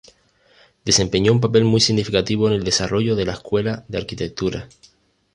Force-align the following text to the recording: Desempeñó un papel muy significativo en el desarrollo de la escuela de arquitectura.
Desempeñó 0.83 1.31
un 1.31 1.39
papel 1.39 1.63
muy 1.63 1.79
significativo 1.79 2.47
en 2.47 2.55
el 2.55 2.63
desarrollo 2.63 3.15
de 3.15 3.23
la 3.25 3.33
escuela 3.33 3.85
de 3.87 3.99
arquitectura. 3.99 4.67